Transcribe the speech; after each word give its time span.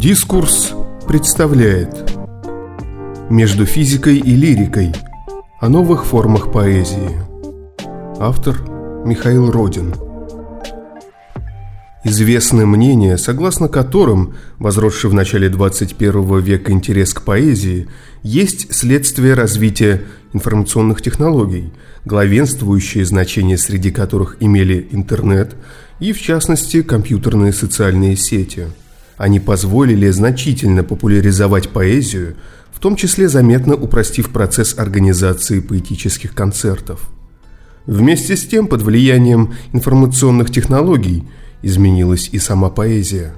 Дискурс 0.00 0.72
представляет 1.06 2.10
Между 3.28 3.66
физикой 3.66 4.16
и 4.16 4.34
лирикой 4.34 4.94
О 5.60 5.68
новых 5.68 6.06
формах 6.06 6.50
поэзии. 6.50 7.20
Автор 8.18 8.56
Михаил 9.04 9.50
Родин. 9.50 9.94
Известны 12.02 12.64
мнения, 12.64 13.18
согласно 13.18 13.68
которым 13.68 14.36
возросший 14.58 15.10
в 15.10 15.12
начале 15.12 15.50
21 15.50 16.40
века 16.40 16.72
интерес 16.72 17.12
к 17.12 17.20
поэзии 17.20 17.86
есть 18.22 18.74
следствие 18.74 19.34
развития 19.34 20.00
информационных 20.32 21.02
технологий, 21.02 21.74
главенствующее 22.06 23.04
значение 23.04 23.58
среди 23.58 23.90
которых 23.90 24.38
имели 24.40 24.88
интернет 24.92 25.56
и, 25.98 26.14
в 26.14 26.22
частности, 26.22 26.80
компьютерные 26.80 27.52
социальные 27.52 28.16
сети– 28.16 28.68
они 29.20 29.38
позволили 29.38 30.08
значительно 30.08 30.82
популяризовать 30.82 31.68
поэзию, 31.68 32.36
в 32.72 32.78
том 32.80 32.96
числе 32.96 33.28
заметно 33.28 33.74
упростив 33.74 34.30
процесс 34.30 34.78
организации 34.78 35.60
поэтических 35.60 36.34
концертов. 36.34 37.10
Вместе 37.84 38.34
с 38.34 38.46
тем, 38.46 38.66
под 38.66 38.80
влиянием 38.80 39.52
информационных 39.74 40.50
технологий 40.50 41.24
изменилась 41.60 42.30
и 42.32 42.38
сама 42.38 42.70
поэзия. 42.70 43.34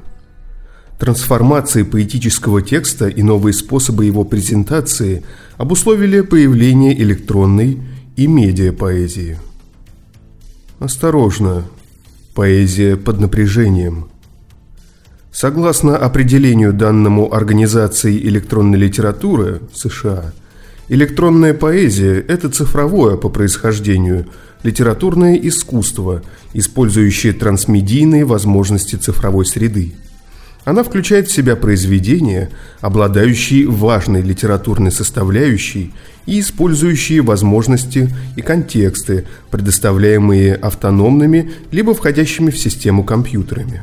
Трансформации 1.00 1.83
поэтического 1.83 2.62
текста 2.62 3.08
и 3.08 3.20
новые 3.24 3.52
способы 3.52 4.05
его 4.05 4.22
презентации 4.22 5.24
обусловили 5.56 6.20
появление 6.20 6.96
электронной 7.02 7.80
и 8.14 8.28
медиапоэзии. 8.28 9.36
Осторожно, 10.78 11.64
поэзия 12.36 12.96
под 12.96 13.19
напряжением– 13.19 14.06
Согласно 15.33 15.97
определению 15.97 16.75
данному 16.75 17.33
Организации 17.33 18.19
электронной 18.19 18.78
литературы 18.78 19.62
США, 19.75 20.30
электронная 20.88 21.55
поэзия– 21.55 22.20
это 22.28 22.50
цифровое 22.50 23.16
по 23.16 23.30
происхождению 23.30 24.27
литературное 24.62 25.36
искусство, 25.36 26.22
использующее 26.53 27.33
трансмедийные 27.33 28.27
возможности 28.27 28.97
цифровой 28.97 29.47
среды. 29.47 29.94
Она 30.66 30.84
включает 30.84 31.28
в 31.28 31.33
себя 31.33 31.56
произведения, 31.56 32.50
обладающие 32.83 33.66
важной 33.66 34.20
литературной 34.20 34.92
составляющей 34.92 35.94
и 36.27 36.41
использующие 36.41 37.22
возможности 37.22 38.14
и 38.36 38.42
контексты, 38.42 39.25
предоставляемые 39.50 40.55
автономными 40.55 41.53
либо 41.70 41.94
входящими 41.94 42.50
в 42.50 42.58
систему 42.58 43.03
компьютерами. 43.03 43.83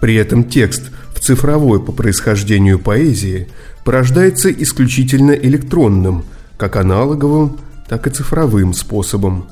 При 0.00 0.14
этом 0.14 0.44
текст 0.44 0.90
в 1.14 1.20
цифровой 1.20 1.82
по 1.82 1.92
происхождению 1.92 2.78
поэзии 2.78 3.48
порождается 3.84 4.50
исключительно 4.50 5.32
электронным, 5.32 6.24
как 6.56 6.76
аналоговым, 6.76 7.58
так 7.88 8.06
и 8.06 8.10
цифровым 8.10 8.74
способом. 8.74 9.46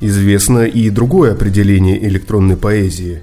Известно 0.00 0.66
и 0.66 0.90
другое 0.90 1.32
определение 1.32 2.06
электронной 2.06 2.56
поэзии, 2.56 3.22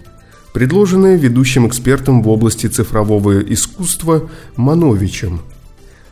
предложенное 0.54 1.18
ведущим 1.18 1.68
экспертом 1.68 2.24
в 2.24 2.30
области 2.30 2.68
цифрового 2.68 3.42
искусства 3.42 4.30
Мановичем. 4.56 5.42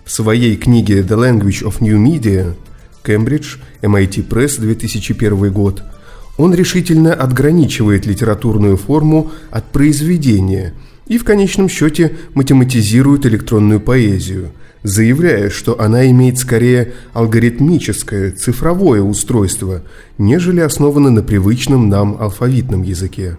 В 0.05 0.11
своей 0.11 0.55
книге 0.55 1.01
«The 1.01 1.17
Language 1.17 1.63
of 1.63 1.79
New 1.79 1.97
Media» 1.97 2.55
Кембридж, 3.03 3.57
MIT 3.81 4.27
Press, 4.27 4.59
2001 4.59 5.51
год– 5.51 5.83
он 6.37 6.53
решительно 6.53 7.13
отграничивает 7.13 8.05
литературную 8.05 8.77
форму 8.77 9.31
от 9.49 9.65
произведения 9.71 10.73
и 11.07 11.17
в 11.17 11.23
конечном 11.23 11.67
счете 11.67 12.17
математизирует 12.33 13.25
электронную 13.25 13.81
поэзию, 13.81 14.51
заявляя, 14.83 15.49
что 15.49 15.79
она 15.79 16.09
имеет 16.09 16.37
скорее 16.37 16.93
алгоритмическое, 17.13 18.31
цифровое 18.31 19.01
устройство, 19.01 19.83
нежели 20.17 20.61
основано 20.61 21.09
на 21.09 21.21
привычном 21.21 21.89
нам 21.89 22.17
алфавитном 22.19 22.83
языке. 22.83 23.37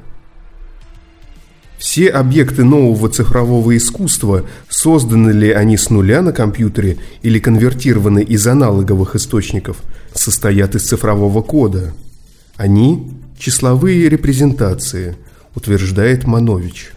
Все 1.78 2.08
объекты 2.10 2.62
нового 2.62 3.08
цифрового 3.08 3.76
искусства, 3.76 4.44
созданы 4.68 5.30
ли 5.30 5.50
они 5.50 5.76
с 5.76 5.90
нуля 5.90 6.22
на 6.22 6.32
компьютере 6.32 6.98
или 7.22 7.40
конвертированы 7.40 8.22
из 8.22 8.46
аналоговых 8.46 9.16
источников, 9.16 9.78
состоят 10.14 10.76
из 10.76 10.82
цифрового 10.84 11.42
кода– 11.42 11.92
они– 12.56 13.10
числовые 13.42 14.08
репрезентации, 14.08 15.16
утверждает 15.56 16.26
Манович. 16.26 16.92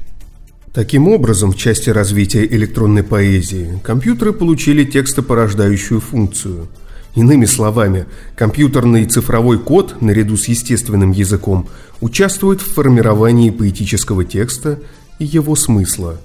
Таким 0.73 1.07
образом, 1.07 1.51
в 1.51 1.57
части 1.57 1.89
развития 1.89 2.45
электронной 2.45 3.01
поэзии 3.01 3.79
компьютеры 3.83 4.31
получили 4.31 4.83
текстопорождающую 4.83 5.99
функцию. 5.99 6.67
Иными 7.15 7.45
словами, 7.45 8.05
компьютерный 8.35 9.05
цифровой 9.05 9.57
код, 9.57 10.01
наряду 10.01 10.37
с 10.37 10.47
естественным 10.47 11.11
языком, 11.11 11.67
участвует 12.01 12.61
в 12.61 12.73
формировании 12.73 13.49
поэтического 13.49 14.23
текста 14.23 14.79
и 15.17 15.25
его 15.25 15.55
смысла. 15.55 16.19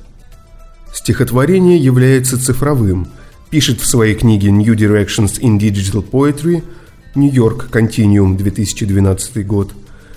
Стихотворение 0.93 1.79
является 1.79 2.39
цифровым, 2.39 3.09
пишет 3.49 3.81
в 3.81 3.87
своей 3.87 4.17
книге 4.17 4.51
«New 4.51 4.75
Directions 4.75 5.41
in 5.41 5.59
Digital 5.59 6.05
Poetry» 6.07 6.63
Нью-Йорк, 7.17 7.71
Континиум, 7.71 8.37
2012 8.37 9.45
год. 9.45 9.73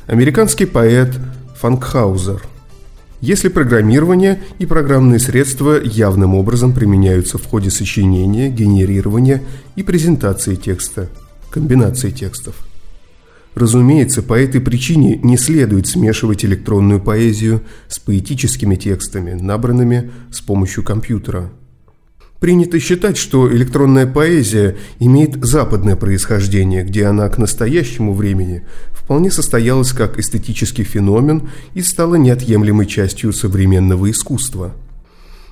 Американский 0.06 0.66
поэт 0.66 1.18
Фанкхаузер. 1.60 2.44
Если 3.20 3.48
программирование 3.48 4.44
и 4.60 4.68
программные 4.68 5.20
средства 5.20 5.82
явным 5.82 6.36
образом 6.36 6.72
применяются 6.72 7.40
в 7.40 7.46
ходе 7.46 7.72
сочинения, 7.72 8.50
генерирования 8.50 9.42
и 9.76 9.82
презентации 9.82 10.54
текста, 10.54 11.10
комбинации 11.50 12.12
текстов. 12.12 12.56
Разумеется, 13.56 14.22
по 14.22 14.34
этой 14.34 14.62
причине 14.62 15.18
не 15.24 15.38
следует 15.38 15.88
смешивать 15.88 16.46
электронную 16.46 17.00
поэзию 17.00 17.64
с 17.88 17.98
поэтическими 17.98 18.76
текстами, 18.76 19.34
набранными 19.34 20.12
с 20.32 20.42
помощью 20.42 20.84
компьютера– 20.84 21.50
Принято 22.44 22.78
считать, 22.78 23.16
что 23.16 23.50
электронная 23.50 24.06
поэзия 24.06 24.76
имеет 25.00 25.42
западное 25.42 25.96
происхождение, 25.96 26.84
где 26.84 27.06
она 27.06 27.30
к 27.30 27.38
настоящему 27.38 28.14
времени 28.14 28.64
вполне 28.92 29.32
состоялась 29.32 29.94
как 29.94 30.20
эстетический 30.20 30.84
феномен 30.84 31.50
и 31.74 31.82
стала 31.82 32.16
неотъемлемой 32.16 32.86
частью 32.86 33.32
современного 33.32 34.12
искусства. 34.12 34.74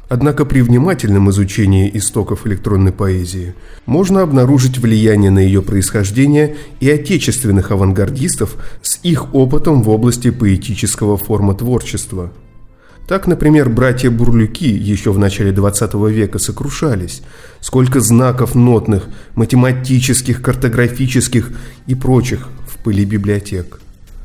Однако 0.10 0.44
при 0.44 0.60
внимательном 0.60 1.30
изучении 1.30 1.90
истоков 1.94 2.46
электронной 2.46 2.92
поэзии 2.92 3.56
можно 3.86 4.22
обнаружить 4.22 4.78
влияние 4.78 5.32
на 5.32 5.40
ее 5.40 5.62
происхождение 5.62 6.58
и 6.82 6.90
отечественных 6.90 7.72
авангардистов 7.72 8.58
с 8.82 9.00
их 9.04 9.34
опытом 9.34 9.82
в 9.82 9.90
области 9.90 10.30
поэтического 10.30 11.16
формотворчества– 11.16 12.34
так, 13.08 13.28
например, 13.28 13.70
братья 13.70 14.10
Бурлюки 14.10 14.70
еще 14.70 15.12
в 15.12 15.20
начале 15.20 15.52
20 15.52 15.94
века 16.10 16.40
сокрушались. 16.40 17.22
Сколько 17.60 18.00
знаков 18.00 18.56
нотных, 18.56 19.10
математических, 19.36 20.42
картографических 20.42 21.52
и 21.88 21.96
прочих 21.96 22.48
в 22.68 22.78
пыли 22.84 23.04
библиотек. 23.04 23.82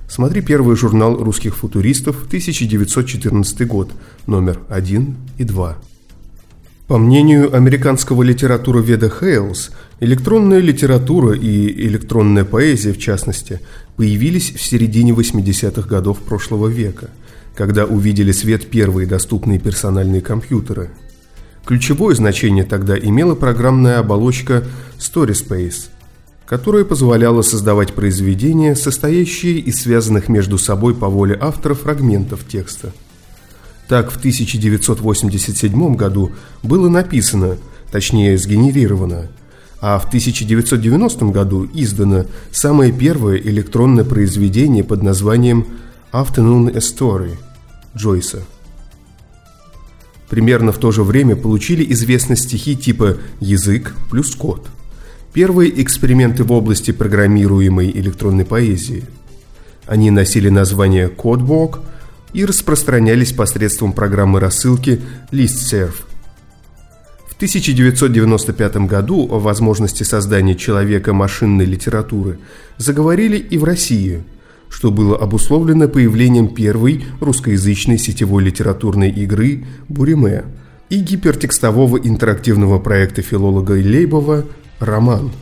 Смотри 0.08 0.40
первый 0.40 0.76
журнал 0.76 1.16
русских 1.16 1.56
футуристов, 1.56 2.26
1914 2.26 3.66
год, 3.66 3.90
номер 4.26 4.60
1 4.68 5.16
и 5.38 5.44
2. 5.44 5.76
По 6.86 6.98
мнению 6.98 7.56
американского 7.56 8.22
литературоведа 8.22 9.10
Хейлс, 9.10 9.70
электронная 9.98 10.60
литература 10.60 11.34
и 11.34 11.86
электронная 11.88 12.44
поэзия, 12.44 12.92
в 12.92 12.98
частности, 12.98 13.60
появились 13.96 14.54
в 14.54 14.62
середине 14.62 15.10
80-х 15.10 15.88
годов 15.88 16.18
прошлого 16.18 16.68
века– 16.68 17.10
когда 17.56 17.86
увидели 17.86 18.32
свет 18.32 18.68
первые 18.68 19.08
доступные 19.08 19.58
персональные 19.58 20.20
компьютеры. 20.20 20.90
Ключевое 21.64 22.14
значение 22.14 22.64
тогда 22.64 22.96
имела 22.96 23.34
программная 23.34 23.98
оболочка 23.98 24.62
StorySpace, 24.98 25.88
которая 26.44 26.84
позволяла 26.84 27.42
создавать 27.42 27.94
произведения, 27.94 28.76
состоящие 28.76 29.58
из 29.58 29.80
связанных 29.80 30.28
между 30.28 30.58
собой 30.58 30.94
по 30.94 31.08
воле 31.08 31.36
автора 31.40 31.74
фрагментов 31.74 32.46
текста. 32.46 32.92
Так, 33.88 34.10
в 34.10 34.16
1987 34.18 35.96
году 35.96 36.32
было 36.62 36.88
написано, 36.88 37.56
точнее 37.90 38.36
сгенерировано, 38.36 39.28
а 39.80 39.98
в 39.98 40.06
1990 40.06 41.26
году 41.26 41.68
издано 41.72 42.26
самое 42.50 42.92
первое 42.92 43.36
электронное 43.36 44.04
произведение 44.04 44.84
под 44.84 45.02
названием 45.02 45.66
«Afternoon 46.16 46.72
Story», 46.76 47.36
Джойса. 47.94 48.42
Примерно 50.30 50.72
в 50.72 50.78
то 50.78 50.90
же 50.90 51.02
время 51.02 51.36
получили 51.36 51.84
известность 51.92 52.44
стихи 52.44 52.74
типа 52.74 53.18
«Язык 53.38 53.94
плюс 54.10 54.34
код». 54.34 54.66
Первые 55.34 55.82
эксперименты 55.82 56.42
в 56.42 56.52
области 56.52 56.90
программируемой 56.90 57.90
электронной 57.90 58.46
поэзии. 58.46 59.04
Они 59.84 60.10
носили 60.10 60.48
название 60.48 61.08
«Кодбок» 61.08 61.80
и 62.32 62.46
распространялись 62.46 63.32
посредством 63.32 63.92
программы 63.92 64.40
рассылки 64.40 65.02
ListServe. 65.32 65.96
В 67.28 67.34
1995 67.34 68.76
году 68.88 69.28
о 69.30 69.38
возможности 69.38 70.02
создания 70.02 70.54
человека 70.54 71.12
машинной 71.12 71.66
литературы 71.66 72.38
заговорили 72.78 73.36
и 73.36 73.58
в 73.58 73.64
России, 73.64 74.24
что 74.68 74.90
было 74.90 75.16
обусловлено 75.16 75.88
появлением 75.88 76.48
первой 76.48 77.04
русскоязычной 77.20 77.98
сетевой 77.98 78.44
литературной 78.44 79.10
игры 79.10 79.64
«Буриме» 79.88 80.44
и 80.90 81.00
гипертекстового 81.00 81.96
интерактивного 81.96 82.78
проекта 82.78 83.22
филолога 83.22 83.72
Лейбова 83.72 84.44
«Роман». 84.78 85.32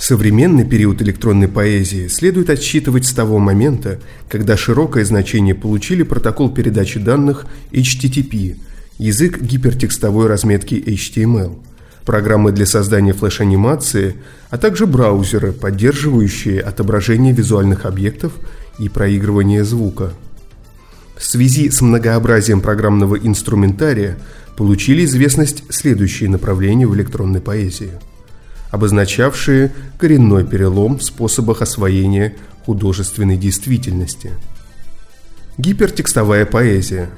Современный 0.00 0.64
период 0.64 1.02
электронной 1.02 1.48
поэзии 1.48 2.08
следует 2.08 2.48
отсчитывать 2.48 3.06
с 3.06 3.12
того 3.12 3.38
момента, 3.38 4.00
когда 4.30 4.56
широкое 4.56 5.04
значение 5.04 5.54
получили 5.54 6.04
протокол 6.04 6.50
передачи 6.50 6.98
данных 6.98 7.44
HTTP, 7.70 8.56
язык 8.96 9.42
гипертекстовой 9.42 10.26
разметки 10.26 10.74
HTML, 10.74 11.58
программы 12.04 12.52
для 12.52 12.66
создания 12.66 13.12
флеш-анимации, 13.12 14.16
а 14.50 14.58
также 14.58 14.86
браузеры, 14.86 15.52
поддерживающие 15.52 16.60
отображение 16.60 17.32
визуальных 17.32 17.86
объектов 17.86 18.32
и 18.78 18.88
проигрывание 18.88 19.64
звука. 19.64 20.12
В 21.16 21.24
связи 21.24 21.70
с 21.70 21.80
многообразием 21.80 22.60
программного 22.60 23.16
инструментария 23.16 24.16
получили 24.56 25.04
известность 25.04 25.64
следующие 25.70 26.30
направления 26.30 26.86
в 26.86 26.94
электронной 26.94 27.40
поэзии– 27.40 27.92
обозначавшие 28.70 29.72
коренной 29.98 30.46
перелом 30.46 30.98
в 30.98 31.04
способах 31.04 31.62
освоения 31.62 32.36
художественной 32.64 33.36
действительности. 33.36 34.30
Гипертекстовая 35.58 36.46
поэзия. 36.46 37.10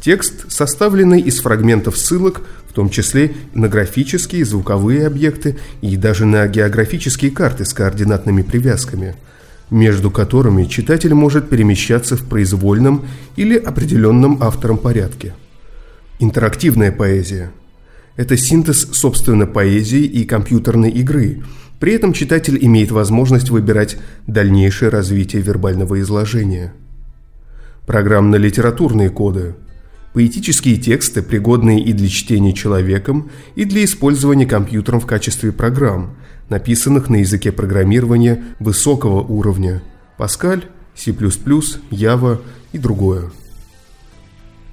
Текст, 0.00 0.50
составленный 0.50 1.20
из 1.20 1.40
фрагментов 1.40 1.98
ссылок, 1.98 2.40
в 2.68 2.72
том 2.72 2.88
числе 2.88 3.34
на 3.52 3.68
графические, 3.68 4.44
звуковые 4.44 5.06
объекты 5.06 5.58
и 5.82 5.96
даже 5.96 6.24
на 6.24 6.46
географические 6.48 7.30
карты 7.30 7.64
с 7.66 7.74
координатными 7.74 8.42
привязками, 8.42 9.14
между 9.70 10.10
которыми 10.10 10.64
читатель 10.64 11.12
может 11.12 11.50
перемещаться 11.50 12.16
в 12.16 12.24
произвольном 12.24 13.04
или 13.36 13.56
определенном 13.56 14.42
автором 14.42 14.78
порядке. 14.78 15.34
Интерактивная 16.18 16.92
поэзия– 16.92 17.50
это 18.16 18.36
синтез, 18.36 18.88
собственно, 18.92 19.46
поэзии 19.46 20.02
и 20.02 20.24
компьютерной 20.24 20.90
игры. 20.90 21.42
При 21.78 21.92
этом 21.92 22.12
читатель 22.12 22.58
имеет 22.60 22.90
возможность 22.90 23.50
выбирать 23.50 23.96
дальнейшее 24.26 24.88
развитие 24.90 25.42
вербального 25.42 26.00
изложения. 26.00 26.72
Программно-литературные 27.86 29.10
коды. 29.10 29.54
Поэтические 30.12 30.76
тексты, 30.76 31.22
пригодные 31.22 31.80
и 31.80 31.92
для 31.92 32.08
чтения 32.08 32.52
человеком, 32.52 33.30
и 33.54 33.64
для 33.64 33.84
использования 33.84 34.46
компьютером 34.46 35.00
в 35.00 35.06
качестве 35.06 35.52
программ, 35.52 36.16
написанных 36.48 37.08
на 37.08 37.16
языке 37.16 37.52
программирования 37.52 38.42
высокого 38.58 39.20
уровня– 39.20 39.82
Pascal, 40.18 40.64
C++, 40.96 41.12
Java 41.12 42.40
и 42.72 42.78
другое. 42.78 43.30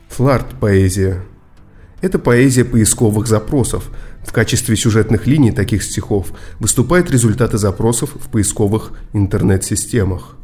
Фларт-поэзия– 0.09 1.23
это 2.01 2.19
поэзия 2.19 2.65
поисковых 2.65 3.27
запросов. 3.27 3.89
В 4.25 4.33
качестве 4.33 4.75
сюжетных 4.75 5.25
линий 5.25 5.51
таких 5.51 5.83
стихов 5.83 6.33
выступают 6.59 7.09
результаты 7.11 7.57
запросов 7.57 8.11
в 8.15 8.29
поисковых 8.29 8.91
интернет-системах. 9.13 10.35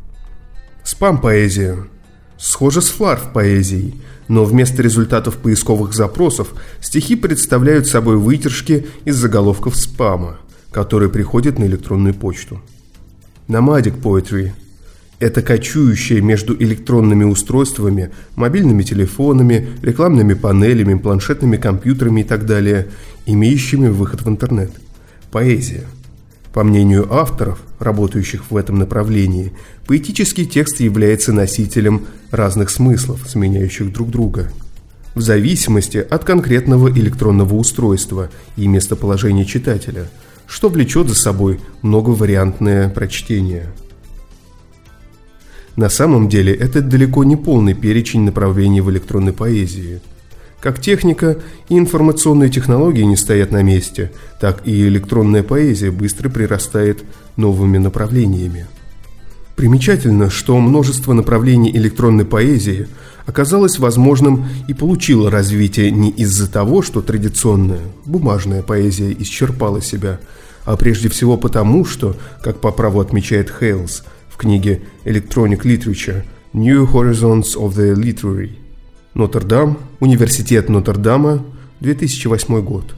Спам-поэзия. 0.83 1.87
Схоже 2.37 2.81
с 2.81 2.89
фларф-поэзией, 2.89 3.95
но 4.27 4.45
вместо 4.45 4.81
результатов 4.81 5.37
поисковых 5.37 5.93
запросов 5.93 6.53
стихи 6.81 7.15
представляют 7.15 7.87
собой 7.87 8.17
вытяжки 8.17 8.87
из 9.05 9.15
заголовков 9.15 9.75
спама, 9.75 10.39
которые 10.71 11.09
приходят 11.09 11.59
на 11.59 11.65
электронную 11.65 12.13
почту. 12.13 12.61
Nomadic 13.47 14.01
Poetry– 14.01 14.51
это 15.19 15.41
кочующее 15.41 16.21
между 16.21 16.55
электронными 16.55 17.23
устройствами, 17.23 18.11
мобильными 18.35 18.83
телефонами, 18.83 19.69
рекламными 19.81 20.33
панелями, 20.33 20.97
планшетными 20.97 21.57
компьютерами 21.57 22.21
и 22.21 22.23
так 22.23 22.45
далее, 22.45 22.87
имеющими 23.25 23.87
выход 23.87 24.21
в 24.21 24.29
интернет. 24.29 24.71
Поэзия. 25.31 25.83
По 26.53 26.63
мнению 26.63 27.11
авторов, 27.11 27.59
работающих 27.79 28.51
в 28.51 28.57
этом 28.57 28.77
направлении, 28.77 29.53
поэтический 29.87 30.45
текст 30.45 30.79
является 30.79 31.33
носителем 31.33 32.05
разных 32.31 32.69
смыслов, 32.69 33.21
сменяющих 33.27 33.91
друг 33.91 34.09
друга. 34.09 34.51
В 35.15 35.21
зависимости 35.21 35.97
от 35.97 36.23
конкретного 36.23 36.89
электронного 36.89 37.55
устройства 37.55 38.29
и 38.55 38.67
местоположения 38.67 39.45
читателя, 39.45 40.09
что 40.45 40.69
влечет 40.69 41.07
за 41.09 41.15
собой 41.15 41.59
многовариантное 41.81 42.89
прочтение– 42.89 43.73
на 45.75 45.89
самом 45.89 46.29
деле 46.29 46.53
это 46.53 46.81
далеко 46.81 47.23
не 47.23 47.35
полный 47.35 47.73
перечень 47.73 48.21
направлений 48.21 48.81
в 48.81 48.91
электронной 48.91 49.33
поэзии. 49.33 50.01
Как 50.63 50.79
техника 50.79 51.39
и 51.67 51.77
информационные 51.77 52.49
технологии 52.49 53.01
не 53.01 53.17
стоят 53.17 53.51
на 53.51 53.61
месте, 53.61 54.13
так 54.39 54.65
и 54.65 54.87
электронная 54.87 55.43
поэзия 55.43 55.91
быстро 55.91 56.29
прирастает 56.29 57.03
новыми 57.35 57.79
направлениями. 57.79 58.67
Примечательно, 59.57 60.29
что 60.29 60.57
множество 60.61 61.11
направлений 61.11 61.69
электронной 61.75 62.23
поэзии 62.23 62.87
оказалось 63.25 63.77
возможным 63.77 64.45
и 64.69 64.73
получило 64.73 65.29
развитие 65.29 65.91
не 65.91 66.11
из-за 66.11 66.49
того, 66.49 66.81
что 66.81 67.01
традиционная, 67.01 67.81
бумажная 68.05 68.63
поэзия 68.63 69.13
исчерпала 69.19 69.81
себя, 69.81 70.21
а 70.63 70.77
прежде 70.77 71.09
всего 71.09 71.35
потому, 71.35 71.83
что, 71.83 72.15
как 72.41 72.61
по 72.61 72.71
праву 72.71 73.01
отмечает 73.01 73.51
Хейлс, 73.51 74.05
в 74.29 74.37
книге 74.37 74.83
Electronic 75.03 75.63
Literature 75.63 76.23
New 76.53 76.89
Horizons 76.89 77.57
of 77.57 77.75
the 77.75 77.93
Literary. 77.95 78.62
Нотр-Дам, 79.13 79.77
Университет 79.99 80.69
Нотр-Дама, 80.69 81.45
2008 81.81 82.61
год. 82.61 82.95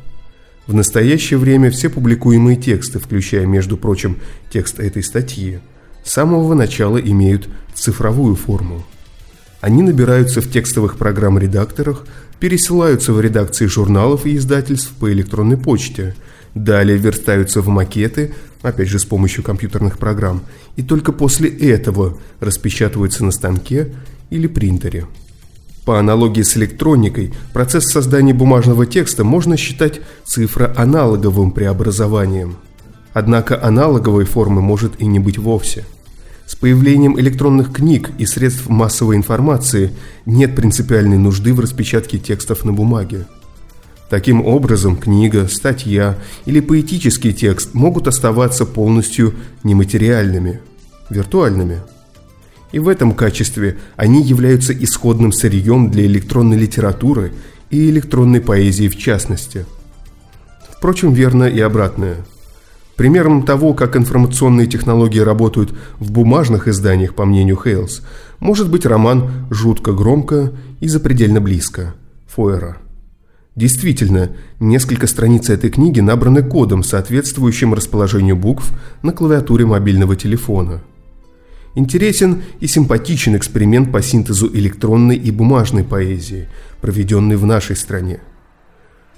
В 0.65 0.73
настоящее 0.73 1.37
время 1.37 1.71
все 1.71 1.89
публикуемые 1.89 2.55
тексты, 2.55 2.99
включая, 2.99 3.45
между 3.45 3.75
прочим, 3.75 4.17
текст 4.49 4.79
этой 4.79 5.03
статьи, 5.03 5.59
с 6.05 6.13
самого 6.13 6.53
начала 6.53 6.97
имеют 6.97 7.49
цифровую 7.73 8.35
форму. 8.35 8.85
Они 9.59 9.83
набираются 9.83 10.39
в 10.39 10.49
текстовых 10.49 10.97
программ-редакторах, 10.97 12.05
пересылаются 12.39 13.11
в 13.11 13.19
редакции 13.19 13.65
журналов 13.65 14.25
и 14.25 14.37
издательств 14.37 14.93
по 14.99 15.11
электронной 15.11 15.57
почте, 15.57 16.15
далее 16.53 16.97
верстаются 16.97 17.59
в 17.59 17.67
макеты, 17.67 18.33
опять 18.61 18.87
же 18.87 18.99
с 18.99 19.05
помощью 19.05 19.43
компьютерных 19.43 19.97
программ, 19.97 20.43
и 20.77 20.81
только 20.81 21.11
после 21.11 21.49
этого 21.49 22.17
распечатываются 22.39 23.25
на 23.25 23.31
станке 23.31 23.93
или 24.29 24.47
принтере. 24.47 25.07
По 25.85 25.99
аналогии 25.99 26.41
с 26.41 26.57
электроникой, 26.57 27.31
процесс 27.53 27.85
создания 27.85 28.33
бумажного 28.33 28.87
текста 28.87 29.23
можно 29.23 29.55
считать 29.55 30.01
цифроаналоговым 30.25 31.51
преобразованием. 31.51 32.57
Однако 33.13 33.63
аналоговой 33.63 34.25
формы 34.25 34.61
может 34.61 34.99
и 34.99 35.05
не 35.05 35.19
быть 35.19 35.37
вовсе. 35.37 35.85
С 36.47 36.55
появлением 36.55 37.19
электронных 37.19 37.71
книг 37.71 38.09
и 38.17 38.25
средств 38.25 38.67
массовой 38.67 39.15
информации 39.15 39.91
нет 40.25 40.55
принципиальной 40.55 41.17
нужды 41.17 41.53
в 41.53 41.59
распечатке 41.59 42.17
текстов 42.17 42.65
на 42.65 42.73
бумаге. 42.73 43.25
Таким 44.09 44.45
образом, 44.45 44.97
книга, 44.97 45.47
статья 45.47 46.17
или 46.45 46.59
поэтический 46.59 47.33
текст 47.33 47.73
могут 47.73 48.07
оставаться 48.07 48.65
полностью 48.65 49.35
нематериальными, 49.63 50.61
виртуальными. 51.09 51.81
И 52.75 52.79
в 52.79 52.89
этом 52.89 53.13
качестве 53.13 53.77
они 53.95 54.21
являются 54.21 54.73
исходным 54.73 55.31
сырьем 55.31 55.89
для 55.89 56.05
электронной 56.07 56.57
литературы 56.57 57.31
и 57.69 57.89
электронной 57.89 58.41
поэзии 58.41 58.89
в 58.89 58.97
частности. 58.97 59.65
Впрочем, 60.77 61.13
верно 61.13 61.45
и 61.45 61.61
обратное. 61.61 62.17
Примером 62.97 63.43
того, 63.43 63.73
как 63.73 63.95
информационные 63.95 64.67
технологии 64.67 65.19
работают 65.19 65.73
в 65.99 66.11
бумажных 66.11 66.67
изданиях, 66.67 67.15
по 67.15 67.23
мнению 67.23 67.55
Хейлс, 67.55 68.01
может 68.39 68.69
быть 68.69 68.85
роман 68.85 69.47
«Жутко 69.49 69.93
громко 69.93 70.51
и 70.81 70.89
запредельно 70.89 71.39
близко» 71.39 71.95
Фойера– 72.27 72.79
Действительно, 73.55 74.31
несколько 74.59 75.07
страниц 75.07 75.49
этой 75.49 75.69
книги 75.69 76.01
набраны 76.01 76.43
кодом, 76.43 76.83
соответствующим 76.83 77.73
расположению 77.73 78.35
букв 78.35 78.69
на 79.01 79.13
клавиатуре 79.13 79.65
мобильного 79.65 80.17
телефона. 80.17 80.81
Интересен 81.75 82.43
и 82.61 82.67
симпатичен 82.67 83.35
эксперимент 83.35 83.91
по 83.91 84.01
синтезу 84.01 84.47
электронной 84.47 85.17
и 85.17 85.29
бумажной 85.29 85.83
поэзии, 85.83 86.47
проведенный 86.79 87.35
в 87.35 87.45
нашей 87.45 87.75
стране. 87.75 88.21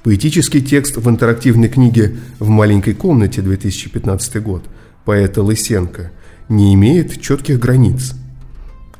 Поэтический 0.03 0.61
текст 0.61 0.97
в 0.97 1.07
интерактивной 1.07 1.69
книге 1.69 2.17
«В 2.39 2.49
маленькой 2.49 2.95
комнате» 2.95 3.41
2015 3.41 4.41
год 4.41 4.63
поэта 5.05 5.43
Лысенко 5.43 6.11
не 6.49 6.73
имеет 6.73 7.21
четких 7.21 7.59
границ. 7.59 8.13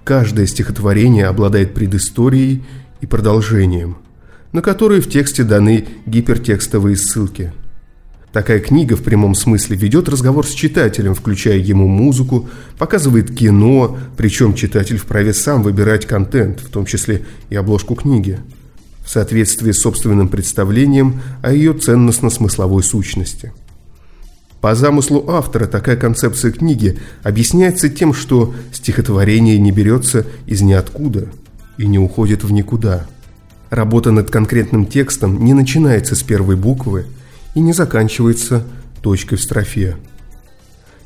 каждое 0.03 0.45
стихотворение 0.45 1.25
обладает 1.25 1.73
предысторией 1.73 2.63
и 3.01 3.05
продолжением, 3.05 3.97
на 4.53 4.61
которые 4.61 5.01
в 5.01 5.09
тексте 5.09 5.43
даны 5.43 5.85
гипертекстовые 6.05 6.95
ссылки. 6.95 7.51
Такая 8.34 8.60
книга 8.60 8.96
в 8.96 9.03
прямом 9.03 9.36
смысле 9.36 9.77
ведет 9.77 10.10
разговор 10.10 10.46
с 10.46 10.51
читателем, 10.51 11.15
включая 11.15 11.57
ему 11.57 11.88
музыку, 11.88 12.50
показывает 12.77 13.34
кино, 13.36 13.98
причем 14.17 14.53
читатель 14.53 14.98
вправе 14.98 15.34
сам 15.34 15.63
выбирать 15.63 16.05
контент, 16.05 16.60
в 16.60 16.69
том 16.69 16.86
числе 16.86 17.25
и 17.50 17.55
обложку 17.55 17.96
книги, 17.96 18.39
в 19.05 19.10
соответствии 19.10 19.72
с 19.72 19.79
собственным 19.79 20.27
представлением 20.27 21.22
о 21.41 21.53
ее 21.53 21.74
ценностно-смысловой 21.74 22.84
сущности– 22.84 23.53
по 24.62 24.74
замыслу 24.74 25.29
автора 25.29 25.67
такая 25.67 25.96
концепция 25.96 26.51
книги 26.51 26.98
объясняется 27.24 27.89
тем, 27.89 28.13
что 28.13 28.53
стихотворение 28.74 29.57
не 29.60 29.72
берется 29.72 30.25
из 30.48 30.62
ниоткуда 30.62 31.27
и 31.77 31.86
не 31.86 32.00
уходит 32.00 32.43
в 32.43 32.51
никуда. 32.51 33.05
Работа 33.69 34.12
над 34.12 34.31
конкретным 34.31 34.86
текстом 34.86 35.43
не 35.43 35.53
начинается 35.53 36.15
с 36.15 36.24
первой 36.24 36.55
буквы 36.55 37.05
и 37.57 37.59
не 37.59 37.73
заканчивается 37.73 38.63
точкой 39.01 39.37
в 39.37 39.41
строфе. 39.41 39.97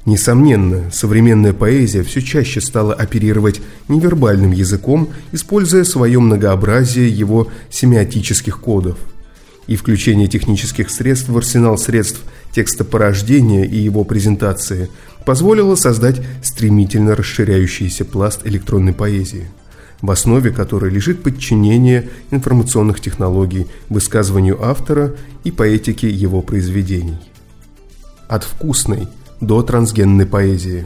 Несомненно, 0.05 0.91
современная 0.91 1.53
поэзия 1.53 2.03
все 2.03 2.22
чаще 2.22 2.60
стала 2.60 2.93
оперировать 2.93 3.62
невербальным 3.88 4.51
языком, 4.51 5.08
используя 5.31 5.86
свое 5.86 6.20
многообразие 6.20 7.08
его 7.08 7.48
семиотических 7.70 8.60
кодов– 8.60 8.98
и 9.67 9.77
включение 9.77 10.27
технических 10.27 10.89
средств 10.89 11.29
в 11.29 11.38
арсенал 11.38 11.77
средств 11.77 12.22
текстопорождения 12.51 13.63
и 13.63 13.77
его 13.77 14.03
презентации 14.03 14.89
позволило 15.25 15.75
создать 15.75 16.22
стремительно 16.43 17.15
расширяющийся 17.15 18.03
пласт 18.03 18.46
электронной 18.46 18.91
поэзии, 18.91 19.48
в 20.01 20.12
основе 20.12 20.51
которой 20.51 20.91
лежит 20.91 21.24
подчинение 21.24 22.10
информационных 22.31 23.00
технологий 23.00 23.67
высказыванию 23.89 24.63
автора 24.63 25.15
и 25.43 25.51
поэтике 25.51 26.10
его 26.10 26.41
произведений. 26.41 27.17
От 28.27 28.43
вкусной 28.43 29.08
до 29.39 29.62
трансгенной 29.62 30.25
поэзии. 30.25 30.86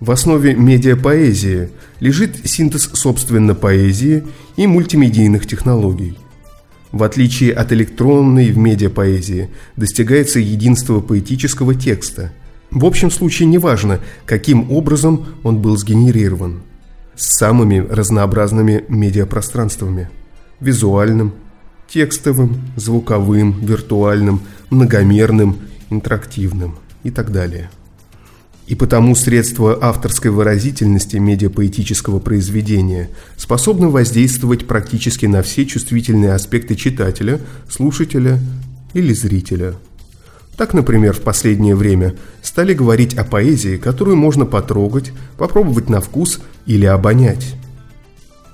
В 0.00 0.10
основе 0.10 0.54
медиапоэзии 0.54 1.70
лежит 2.00 2.48
синтез 2.48 2.90
собственно 2.94 3.54
поэзии 3.54 4.24
и 4.56 4.66
мультимедийных 4.66 5.46
технологий– 5.46 6.18
в 6.92 7.04
отличие 7.04 7.54
от 7.54 7.72
электронной 7.72 8.52
в 8.52 8.58
медиапоэзии, 8.58 9.48
достигается 9.76 10.38
единство 10.38 11.00
поэтического 11.00 11.74
текста. 11.74 12.32
В 12.70 12.84
общем 12.84 13.10
случае 13.10 13.48
неважно, 13.48 14.00
каким 14.26 14.70
образом 14.70 15.26
он 15.42 15.58
был 15.58 15.76
сгенерирован. 15.78 16.62
С 17.14 17.38
самыми 17.38 17.78
разнообразными 17.78 18.84
медиапространствами. 18.88 20.08
Визуальным, 20.60 21.34
текстовым, 21.88 22.62
звуковым, 22.76 23.60
виртуальным, 23.64 24.40
многомерным, 24.70 25.58
интерактивным 25.90 26.76
и 27.02 27.10
так 27.10 27.32
далее. 27.32 27.70
И 28.66 28.74
потому 28.74 29.14
средства 29.14 29.76
авторской 29.82 30.30
выразительности 30.30 31.16
медиапоэтического 31.16 32.20
произведения 32.20 33.10
способны 33.36 33.88
воздействовать 33.88 34.66
практически 34.66 35.26
на 35.26 35.42
все 35.42 35.66
чувствительные 35.66 36.32
аспекты 36.32 36.76
читателя, 36.76 37.40
слушателя 37.68 38.38
или 38.94 39.12
зрителя. 39.12 39.74
Так, 40.56 40.74
например, 40.74 41.14
в 41.14 41.20
последнее 41.20 41.74
время 41.74 42.14
стали 42.42 42.74
говорить 42.74 43.14
о 43.14 43.24
поэзии, 43.24 43.76
которую 43.76 44.16
можно 44.16 44.46
потрогать, 44.46 45.12
попробовать 45.38 45.88
на 45.88 46.00
вкус 46.00 46.40
или 46.66 46.86
обонять. 46.86 47.54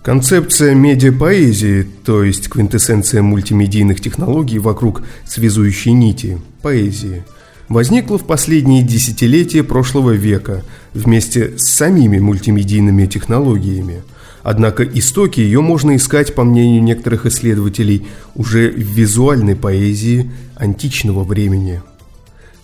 Концепция 0.03 0.75
медиапоэзии, 0.75 1.87
то 2.05 2.23
есть 2.23 2.49
квинтэссенция 2.49 3.21
мультимедийных 3.21 4.01
технологий 4.01 4.59
вокруг 4.59 5.03
связующей 5.27 5.93
нити, 5.93 6.41
поэзии– 6.63 7.25
возникла 7.69 8.19
в 8.19 8.25
последние 8.25 8.83
десятилетия 8.83 9.63
прошлого 9.63 10.13
века 10.13 10.65
вместе 10.95 11.59
с 11.59 11.69
самими 11.69 12.19
мультимедийными 12.19 13.07
технологиями. 13.07 14.03
Однако 14.51 14.83
истоки 14.83 15.41
ее 15.41 15.61
можно 15.61 15.95
искать, 15.95 16.35
по 16.35 16.43
мнению 16.43 16.83
некоторых 16.83 17.27
исследователей, 17.27 18.07
уже 18.35 18.71
в 18.71 18.79
визуальной 18.79 19.55
поэзии 19.55 20.31
античного 20.57 21.23
времени. 21.23 21.83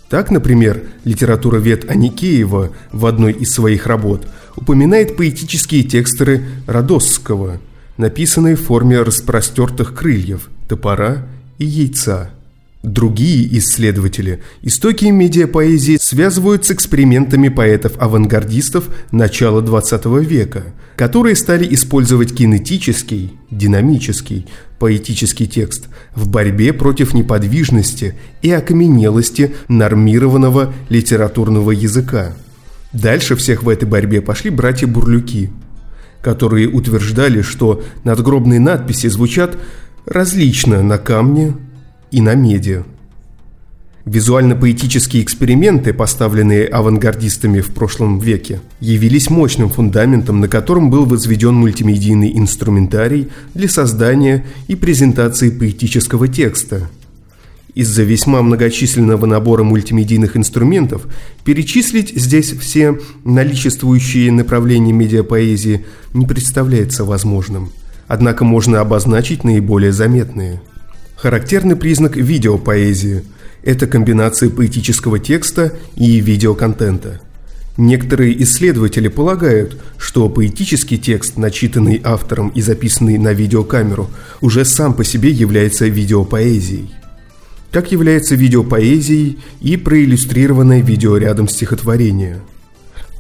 Так, 0.09 0.31
например, 0.31 0.85
литературовед 1.05 1.91
Аникеева 1.91 2.71
в 2.91 3.05
одной 3.05 3.35
из 3.35 3.50
своих 3.50 3.87
работ 3.87 4.26
упоминает 4.57 5.19
поэтические 5.19 5.83
тексты 5.83 6.47
Родосского, 6.67 7.61
написанные 7.99 8.57
в 8.57 8.62
форме 8.62 9.03
распростертых 9.03 9.95
крыльев, 9.95 10.49
топора 10.67 11.26
и 11.59 11.67
яйца– 11.67 12.31
Другие 12.85 13.49
исследователи 13.57 14.43
истоки 14.61 15.07
медиапоэзии 15.07 15.97
связывают 15.99 16.67
с 16.67 16.71
экспериментами 16.71 17.49
поэтов-авангардистов 17.49 18.91
начала 19.11 19.62
XX 19.62 20.23
века, 20.23 20.64
которые 20.95 21.35
стали 21.35 21.67
использовать 21.75 22.35
кинетический, 22.35 23.38
динамический, 23.50 24.47
поэтический 24.79 25.47
текст 25.47 25.87
в 26.14 26.29
борьбе 26.29 26.75
против 26.75 27.14
неподвижности 27.14 28.17
и 28.43 28.50
окаменелости 28.50 29.55
нормированного 29.69 30.75
литературного 30.91 31.71
языка. 31.71 32.35
Дальше 32.93 33.35
всех 33.35 33.62
в 33.62 33.71
этой 33.71 33.88
борьбе 33.88 34.21
пошли 34.21 34.50
братья 34.50 34.87
Бурлюки, 34.87 35.49
которые 36.21 36.69
утверждали, 36.69 37.41
что 37.41 37.83
надгробные 38.05 38.61
надписи 38.61 39.07
звучат 39.07 39.57
различно 40.05 40.83
на 40.83 40.99
камне, 40.99 41.55
и 42.14 42.21
на 42.21 42.37
медиа. 42.37 42.85
Визуально-поэтические 44.04 45.25
эксперименты, 45.25 45.92
поставленные 45.92 46.66
авангардистами 46.66 47.61
в 47.61 47.75
прошлом 47.75 48.21
веке, 48.21 48.61
явились 48.78 49.30
мощным 49.30 49.68
фундаментом, 49.68 50.38
на 50.40 50.47
котором 50.47 50.90
был 50.90 51.06
возведен 51.06 51.54
мультимедийный 51.54 52.38
инструментарий 52.38 53.30
для 53.54 53.68
создания 53.68 54.44
и 54.68 54.76
презентации 54.76 55.50
поэтического 55.50 56.28
текста. 56.28 56.88
Из-за 57.75 58.04
весьма 58.04 58.42
многочисленного 58.42 59.26
набора 59.26 59.64
мультимедийных 59.64 60.37
инструментов 60.37 61.09
перечислить 61.44 62.12
здесь 62.14 62.52
все 62.52 63.00
наличествующие 63.25 64.30
направления 64.30 64.92
медиапоэзии 64.92 65.85
не 66.12 66.26
представляется 66.26 67.04
возможным. 67.04 67.73
Однако 68.06 68.44
можно 68.44 68.80
обозначить 68.80 69.42
наиболее 69.42 69.90
заметные– 69.90 70.61
Характерный 71.16 71.76
признак 71.76 72.16
видеопоэзии– 72.16 73.25
это 73.62 73.87
комбинация 73.87 74.50
поэтического 74.50 75.18
текста 75.18 75.73
и 75.97 76.21
видеоконтента. 76.21 77.21
Некоторые 77.76 78.40
исследователи 78.42 79.09
полагают, 79.09 79.80
что 79.99 80.28
поэтический 80.28 80.99
текст, 80.99 81.37
начитанный 81.37 82.00
автором 82.04 82.50
и 82.50 82.61
записанный 82.61 83.18
на 83.18 83.33
видеокамеру, 83.33 84.11
уже 84.40 84.64
сам 84.64 84.94
по 84.94 85.02
себе 85.02 85.30
является 85.30 85.87
видеопоэзией. 85.87 86.92
Как 87.73 87.90
является 87.90 88.37
видеопоэзией 88.37 89.38
и 89.61 89.76
проиллюстрированное 89.76 90.83
видеорядом 90.83 91.49
стихотворения. 91.49 92.38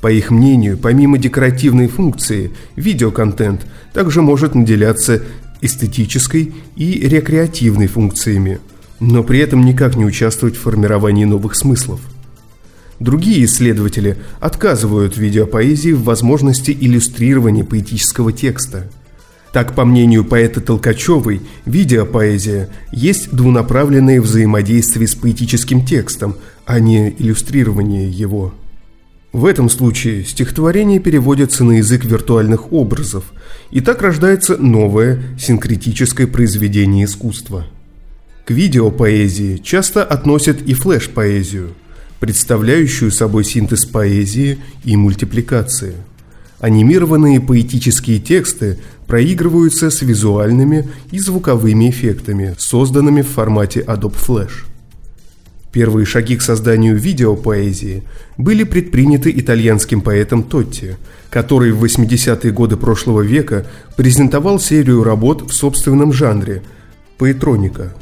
По 0.00 0.12
их 0.12 0.30
мнению, 0.30 0.76
помимо 0.78 1.18
декоративной 1.18 1.88
функции, 1.88 2.52
видеоконтент 2.76 3.66
также 3.92 4.22
может 4.22 4.54
наделяться 4.54 5.22
эстетической 5.64 6.54
и 6.76 7.00
рекреативной 7.08 7.86
функциями, 7.86 8.60
но 9.00 9.22
при 9.22 9.38
этом 9.38 9.64
никак 9.64 9.96
не 9.96 10.04
участвовать 10.04 10.56
в 10.56 10.60
формировании 10.60 11.24
новых 11.24 11.56
смыслов. 11.56 12.00
Другие 13.00 13.44
исследователи 13.44 14.16
отказывают 14.40 15.16
видеопоэзии 15.16 15.92
в 15.92 16.04
возможности 16.04 16.70
иллюстрирования 16.70 17.64
поэтического 17.64 18.32
текста. 18.32 18.90
Так, 19.52 19.74
по 19.74 19.84
мнению 19.84 20.24
поэта 20.24 20.60
Толкачевой, 20.60 21.40
видеопоэзия 21.64 22.70
есть 22.92 23.30
двунаправленное 23.30 24.20
взаимодействие 24.20 25.06
с 25.06 25.14
поэтическим 25.14 25.84
текстом, 25.84 26.36
а 26.66 26.80
не 26.80 27.10
иллюстрирование 27.10 28.10
его. 28.10 28.54
В 29.34 29.46
этом 29.46 29.68
случае 29.68 30.24
стихотворение 30.24 31.00
переводится 31.00 31.64
на 31.64 31.78
язык 31.78 32.04
виртуальных 32.04 32.72
образов, 32.72 33.24
и 33.72 33.80
так 33.80 34.00
рождается 34.00 34.56
новое 34.56 35.24
синкретическое 35.36 36.28
произведение 36.28 37.06
искусства. 37.06 37.66
К 38.44 38.52
видеопоэзии 38.52 39.56
часто 39.56 40.04
относят 40.04 40.62
и 40.62 40.72
флеш-поэзию, 40.72 41.74
представляющую 42.20 43.10
собой 43.10 43.42
синтез 43.42 43.86
поэзии 43.86 44.60
и 44.84 44.96
мультипликации. 44.96 45.94
Анимированные 46.60 47.40
поэтические 47.40 48.20
тексты 48.20 48.78
проигрываются 49.08 49.90
с 49.90 50.00
визуальными 50.02 50.88
и 51.10 51.18
звуковыми 51.18 51.90
эффектами, 51.90 52.54
созданными 52.56 53.22
в 53.22 53.28
формате 53.30 53.80
Adobe 53.80 54.14
Flash– 54.14 54.64
Первые 55.74 56.06
шаги 56.06 56.36
к 56.36 56.42
созданию 56.42 56.96
видеопоэзии 56.96 58.04
были 58.36 58.62
предприняты 58.62 59.32
итальянским 59.36 60.02
поэтом 60.02 60.44
Тотти, 60.44 60.96
который 61.30 61.72
в 61.72 61.82
80-е 61.82 62.52
годы 62.52 62.76
прошлого 62.76 63.22
века 63.22 63.66
презентовал 63.96 64.60
серию 64.60 65.02
работ 65.02 65.42
в 65.42 65.52
собственном 65.52 66.12
жанре– 66.12 66.62
поэтроника. 67.18 67.92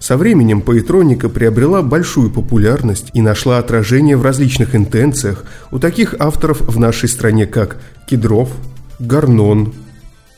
Со 0.00 0.16
временем 0.16 0.60
поэтроника 0.60 1.28
приобрела 1.28 1.82
большую 1.82 2.32
популярность 2.32 3.10
и 3.14 3.20
нашла 3.20 3.58
отражение 3.58 4.16
в 4.16 4.22
различных 4.22 4.74
интенциях 4.74 5.44
у 5.70 5.78
таких 5.78 6.16
авторов 6.18 6.62
в 6.62 6.80
нашей 6.80 7.08
стране, 7.08 7.46
как 7.46 7.80
Кедров, 8.08 8.50
Гарнон, 8.98 9.72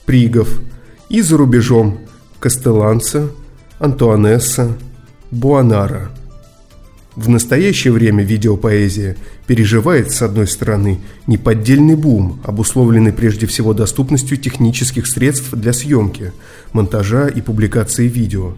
Пригов 0.05 0.61
и 1.09 1.23
за 1.23 1.39
рубежом 1.39 2.01
Кастеланца, 2.39 3.31
Антуанесса, 3.79 4.77
Буанара– 5.31 6.11
в 7.17 7.29
настоящее 7.29 7.93
время 7.93 8.25
видеопоэзия 8.25 9.17
переживает, 9.47 10.11
с 10.11 10.23
одной 10.23 10.49
стороны, 10.49 10.99
неподдельный 11.27 11.95
бум, 11.95 12.41
обусловленный 12.45 13.13
прежде 13.13 13.47
всего 13.47 13.73
доступностью 13.73 14.37
технических 14.37 15.07
средств 15.07 15.53
для 15.53 15.73
съемки, 15.73 16.33
монтажа 16.73 17.29
и 17.29 17.41
публикации 17.41 18.09
видео. 18.09 18.55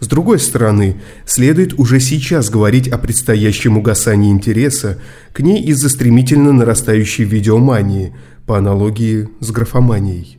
С 0.00 0.06
другой 0.08 0.38
стороны, 0.38 1.00
следует 1.26 1.78
уже 1.78 2.00
сейчас 2.00 2.50
говорить 2.50 2.88
о 2.88 2.98
предстоящем 2.98 3.76
угасании 3.76 4.32
интереса 4.32 4.98
к 5.32 5.40
ней 5.40 5.62
из-за 5.62 5.88
стремительно 5.88 6.52
нарастающей 6.52 7.24
видеомании, 7.24 8.14
по 8.46 8.58
аналогии 8.58 9.28
с 9.38 9.52
графоманией. 9.52 10.38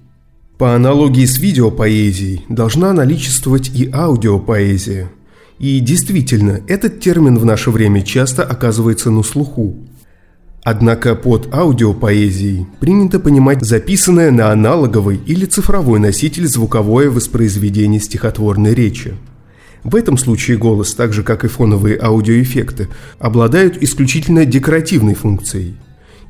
По 0.58 0.76
аналогии 0.76 1.26
с 1.26 1.40
видеопоэзией 1.40 2.44
должна 2.50 2.92
наличествовать 2.94 3.70
и 3.74 3.90
аудиопоэзия– 3.94 5.10
и 5.64 5.80
действительно, 5.80 6.60
этот 6.68 7.00
термин 7.00 7.38
в 7.38 7.46
наше 7.46 7.72
время 7.72 8.02
часто 8.02 8.44
оказывается 8.44 9.12
на 9.12 9.24
слуху. 9.24 9.78
Однако 10.62 11.16
под 11.16 11.54
аудиопоэзией 11.54 12.68
принято 12.82 13.18
понимать 13.18 13.64
записанное 13.64 14.30
на 14.32 14.52
аналоговый 14.52 15.22
или 15.26 15.46
цифровой 15.46 16.02
носитель 16.02 16.48
звуковое 16.48 17.10
воспроизведение 17.10 18.02
стихотворной 18.02 18.74
речи. 18.74 19.14
В 19.86 19.96
этом 19.96 20.18
случае 20.18 20.58
голос, 20.58 20.94
так 20.96 21.14
же 21.14 21.24
как 21.24 21.46
и 21.46 21.48
фоновые 21.48 21.98
аудиоэффекты, 21.98 22.90
обладают 23.18 23.82
исключительно 23.82 24.44
декоративной 24.44 25.14
функцией, 25.14 25.78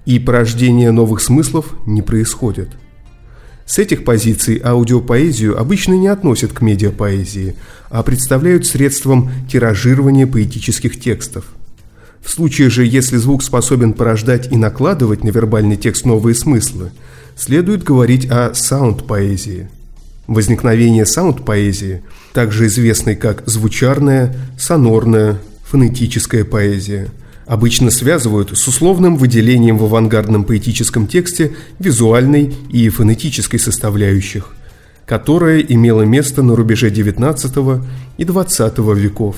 и 0.05 0.19
порождение 0.19 0.91
новых 0.91 1.21
смыслов 1.21 1.73
не 1.87 2.03
происходит– 2.03 2.69
с 3.65 3.79
этих 3.79 4.03
позиций 4.03 4.62
аудиопоэзию 4.63 5.60
обычно 5.60 5.93
не 5.93 6.08
относят 6.08 6.51
к 6.51 6.62
медиапоэзии, 6.62 7.55
а 7.89 8.03
представляют 8.03 8.65
средством 8.65 9.32
тиражирования 9.50 10.27
поэтических 10.27 11.00
текстов. 11.00 11.46
В 12.22 12.29
случае 12.29 12.70
же, 12.70 12.86
если 12.86 13.17
звук 13.17 13.43
способен 13.43 13.93
порождать 13.93 14.51
и 14.51 14.58
накладывать 14.58 15.24
на 15.24 15.29
вербальный 15.29 15.77
текст 15.77 16.05
новые 16.05 16.36
смыслы, 16.36 16.91
следует 17.36 17.84
говорить 17.84 18.29
о 18.29 18.53
саунд-поэзии. 18.53 19.70
Возникновение 20.27 21.05
саунд-поэзии, 21.05 22.01
также 22.34 22.67
известной 22.67 23.15
как 23.15 23.43
звучарная, 23.46 24.36
сонорная, 24.58 25.39
фонетическая 25.65 26.46
поэзия– 26.46 27.10
обычно 27.45 27.91
связывают 27.91 28.57
с 28.57 28.67
условным 28.67 29.17
выделением 29.17 29.77
в 29.77 29.85
авангардном 29.85 30.43
поэтическом 30.43 31.07
тексте 31.07 31.55
визуальной 31.79 32.53
и 32.69 32.89
фонетической 32.89 33.59
составляющих, 33.59 34.50
которая 35.05 35.59
имела 35.59 36.03
место 36.03 36.41
на 36.41 36.55
рубеже 36.55 36.89
XIX 36.89 37.83
и 38.17 38.23
XX 38.23 38.95
веков. 38.95 39.35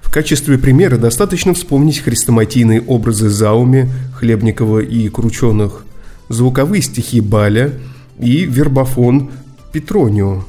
В 0.00 0.10
качестве 0.10 0.58
примера 0.58 0.98
достаточно 0.98 1.54
вспомнить 1.54 2.00
хрестоматийные 2.00 2.82
образы 2.82 3.30
Зауми, 3.30 3.90
Хлебникова 4.14 4.80
и 4.80 5.08
Крученых, 5.08 5.86
звуковые 6.28 6.82
стихи 6.82 7.20
Баля 7.20 7.72
и 8.18 8.44
вербофон 8.44 9.30
Петронио. 9.72 10.44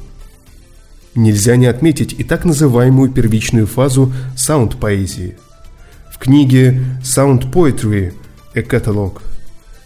Нельзя 1.14 1.56
не 1.56 1.66
отметить 1.66 2.14
и 2.18 2.24
так 2.24 2.44
называемую 2.44 3.10
первичную 3.10 3.66
фазу 3.66 4.12
саунд-поэзии– 4.36 5.36
книге 6.24 6.80
«Sound 7.02 7.52
Poetry– 7.52 8.14
Catalog» 8.54 9.20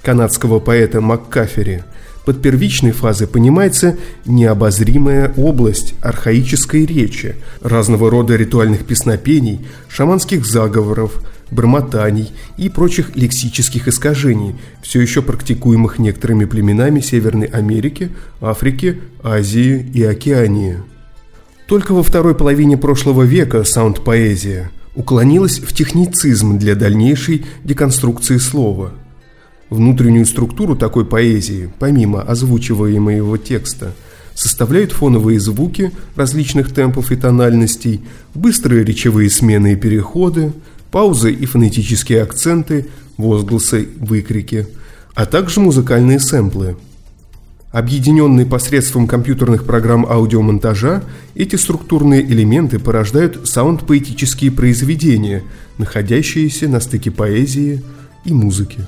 канадского 0.02 0.60
поэта 0.60 1.00
Маккафери 1.00 1.82
под 2.24 2.40
первичной 2.40 2.92
фазой 2.92 3.26
понимается 3.26 3.96
необозримая 4.24 5.32
область 5.36 5.94
архаической 6.00 6.86
речи, 6.86 7.34
разного 7.60 8.08
рода 8.08 8.36
ритуальных 8.36 8.86
песнопений, 8.86 9.66
шаманских 9.88 10.46
заговоров, 10.46 11.20
бормотаний 11.50 12.30
и 12.56 12.68
прочих 12.68 13.16
лексических 13.16 13.88
искажений, 13.88 14.54
все 14.80 15.00
еще 15.00 15.22
практикуемых 15.22 15.98
некоторыми 15.98 16.44
племенами 16.44 17.00
Северной 17.00 17.46
Америки, 17.46 18.10
Африки, 18.40 19.00
Азии 19.24 19.90
и 19.92 20.04
Океании. 20.04 20.78
Только 21.66 21.94
во 21.94 22.04
второй 22.04 22.36
половине 22.36 22.76
прошлого 22.76 23.24
века 23.24 23.64
саунд-поэзия– 23.64 24.70
уклонилась 24.98 25.60
в 25.60 25.72
техницизм 25.72 26.58
для 26.58 26.74
дальнейшей 26.74 27.46
деконструкции 27.62 28.36
слова. 28.38 28.90
Внутреннюю 29.70 30.26
структуру 30.26 30.74
такой 30.74 31.04
поэзии, 31.04 31.70
помимо 31.78 32.20
озвучиваемого 32.22 33.38
текста, 33.38 33.92
составляют 34.34 34.90
фоновые 34.90 35.38
звуки 35.38 35.92
различных 36.16 36.74
темпов 36.74 37.12
и 37.12 37.16
тональностей, 37.16 38.00
быстрые 38.34 38.82
речевые 38.82 39.30
смены 39.30 39.74
и 39.74 39.76
переходы, 39.76 40.52
паузы 40.90 41.32
и 41.32 41.46
фонетические 41.46 42.22
акценты, 42.22 42.88
возгласы, 43.16 43.88
выкрики, 44.00 44.66
а 45.14 45.26
также 45.26 45.60
музыкальные 45.60 46.18
сэмплы– 46.18 46.76
Объединенные 47.70 48.46
посредством 48.46 49.06
компьютерных 49.06 49.64
программ 49.64 50.06
аудиомонтажа, 50.06 51.02
эти 51.34 51.56
структурные 51.56 52.22
элементы 52.22 52.78
порождают 52.78 53.46
саунд-поэтические 53.46 54.50
произведения, 54.50 55.44
находящиеся 55.76 56.66
на 56.66 56.80
стыке 56.80 57.10
поэзии 57.10 57.82
и 58.24 58.32
музыки. 58.32 58.86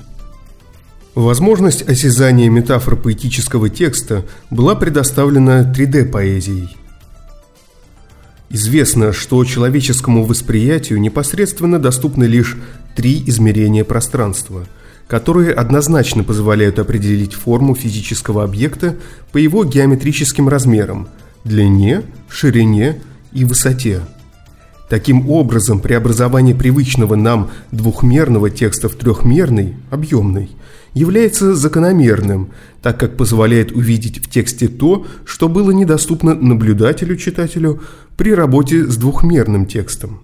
Возможность 1.13 1.87
осязания 1.87 2.49
метафор 2.49 2.95
поэтического 2.95 3.69
текста 3.69 4.25
была 4.49 4.73
предоставлена 4.73 5.61
3D-поэзией. 5.61 6.75
Известно, 8.49 9.13
что 9.13 9.45
человеческому 9.45 10.25
восприятию 10.25 10.99
непосредственно 10.99 11.77
доступны 11.77 12.23
лишь 12.23 12.57
три 12.95 13.21
измерения 13.27 13.83
пространства– 13.83 14.65
которые 15.11 15.51
однозначно 15.51 16.23
позволяют 16.23 16.79
определить 16.79 17.33
форму 17.33 17.75
физического 17.75 18.45
объекта 18.45 18.95
по 19.33 19.37
его 19.37 19.65
геометрическим 19.65 20.47
размерам– 20.47 21.09
длине, 21.43 22.03
ширине 22.29 23.01
и 23.33 23.43
высоте. 23.43 23.99
Таким 24.87 25.29
образом, 25.29 25.81
преобразование 25.81 26.55
привычного 26.55 27.15
нам 27.15 27.51
двухмерного 27.73 28.49
текста 28.49 28.87
в 28.87 28.95
трехмерный, 28.95 29.75
объемный, 29.89 30.49
является 30.93 31.55
закономерным, 31.55 32.51
так 32.81 32.97
как 32.97 33.17
позволяет 33.17 33.73
увидеть 33.73 34.25
в 34.25 34.29
тексте 34.29 34.69
то, 34.69 35.05
что 35.25 35.49
было 35.49 35.71
недоступно 35.71 36.35
наблюдателю-читателю 36.35 37.81
при 38.15 38.33
работе 38.33 38.87
с 38.87 38.95
двухмерным 38.95 39.65
текстом. 39.65 40.21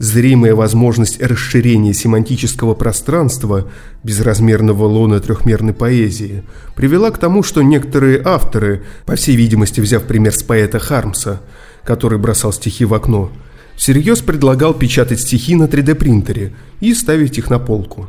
Зримая 0.00 0.54
возможность 0.54 1.20
расширения 1.20 1.92
семантического 1.92 2.72
пространства 2.72 3.70
безразмерного 4.02 4.86
лона 4.86 5.20
трехмерной 5.20 5.74
поэзии 5.74 6.42
привела 6.74 7.10
к 7.10 7.18
тому, 7.18 7.42
что 7.42 7.60
некоторые 7.60 8.22
авторы, 8.24 8.82
по 9.04 9.14
всей 9.14 9.36
видимости 9.36 9.78
взяв 9.78 10.04
пример 10.04 10.34
с 10.34 10.42
поэта 10.42 10.78
Хармса, 10.78 11.42
который 11.84 12.18
бросал 12.18 12.50
стихи 12.54 12.86
в 12.86 12.94
окно, 12.94 13.30
всерьез 13.76 14.20
предлагал 14.20 14.72
печатать 14.72 15.20
стихи 15.20 15.54
на 15.54 15.64
3D-принтере 15.64 16.54
и 16.80 16.94
ставить 16.94 17.36
их 17.36 17.50
на 17.50 17.58
полку. 17.58 18.08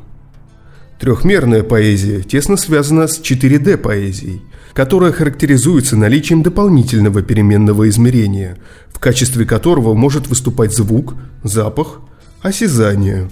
Трехмерная 0.97 1.63
поэзия 1.63 2.21
тесно 2.21 2.55
связана 2.55 3.09
с 3.09 3.19
4D-поэзией, 3.19 4.41
которая 4.73 5.11
характеризуется 5.11 5.97
наличием 5.97 6.43
дополнительного 6.43 7.21
переменного 7.21 7.89
измерения, 7.89 8.57
в 8.91 8.99
качестве 8.99 9.45
которого 9.45 9.93
может 9.93 10.27
выступать 10.27 10.73
звук, 10.73 11.15
запах, 11.43 12.01
осязание. 12.41 13.29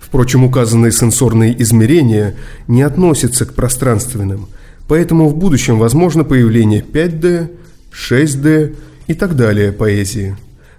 Впрочем, 0.00 0.44
указанные 0.44 0.92
сенсорные 0.92 1.60
измерения 1.62 2.36
не 2.66 2.82
относятся 2.82 3.44
к 3.44 3.54
пространственным, 3.54 4.48
поэтому 4.86 5.28
в 5.28 5.36
будущем 5.36 5.78
возможно 5.78 6.24
появление 6.24 6.82
5D, 6.82 7.50
6D 7.92 8.76
и 9.06 9.14
так 9.14 9.36
далее 9.36 9.72
поэзии, 9.72 10.36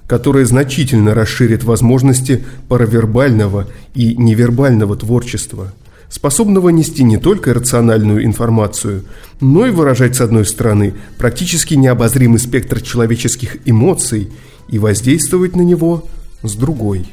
которая 0.08 0.46
значительно 0.46 1.14
расширит 1.14 1.64
возможности 1.64 2.44
паравербального 2.68 3.68
и 3.94 4.16
невербального 4.16 4.96
творчества– 4.96 5.74
способного 6.10 6.70
нести 6.70 7.04
не 7.04 7.18
только 7.18 7.54
рациональную 7.54 8.26
информацию, 8.26 9.06
но 9.40 9.66
и 9.66 9.72
выражать, 9.72 10.16
с 10.16 10.22
одной 10.22 10.46
стороны, 10.46 10.96
практически 11.18 11.76
необозримый 11.76 12.40
спектр 12.40 12.82
человеческих 12.82 13.58
эмоций 13.66 14.30
и 14.68 14.80
воздействовать 14.80 15.56
на 15.56 15.62
него 15.62 16.08
с 16.44 16.56
другой. 16.56 17.08